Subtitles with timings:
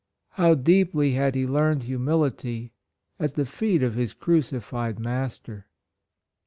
[0.29, 2.73] How deeply had he learned humility
[3.19, 5.67] at the feet of his Crucified Master.